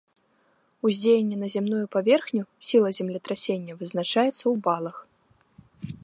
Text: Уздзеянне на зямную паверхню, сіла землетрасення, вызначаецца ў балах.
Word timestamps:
Уздзеянне 0.87 1.37
на 1.41 1.47
зямную 1.55 1.81
паверхню, 1.95 2.43
сіла 2.67 2.89
землетрасення, 2.99 3.73
вызначаецца 3.81 4.39
ў 4.39 4.55
балах. 4.69 4.97